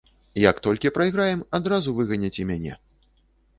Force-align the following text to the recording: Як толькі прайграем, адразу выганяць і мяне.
Як 0.49 0.61
толькі 0.67 0.91
прайграем, 0.95 1.45
адразу 1.59 1.95
выганяць 2.01 2.35
і 2.43 2.49
мяне. 2.55 2.73